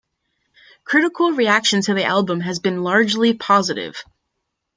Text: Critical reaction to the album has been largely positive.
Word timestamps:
Critical 0.83 1.33
reaction 1.33 1.83
to 1.83 1.93
the 1.93 2.05
album 2.05 2.39
has 2.39 2.57
been 2.57 2.81
largely 2.81 3.35
positive. 3.35 4.03